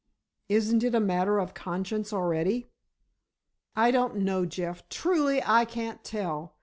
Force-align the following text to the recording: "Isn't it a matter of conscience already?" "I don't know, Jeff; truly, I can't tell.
"Isn't 0.49 0.83
it 0.83 0.95
a 0.95 0.99
matter 0.99 1.37
of 1.39 1.53
conscience 1.53 2.11
already?" 2.11 2.71
"I 3.75 3.91
don't 3.91 4.15
know, 4.15 4.47
Jeff; 4.47 4.89
truly, 4.89 5.43
I 5.45 5.63
can't 5.63 6.03
tell. 6.03 6.55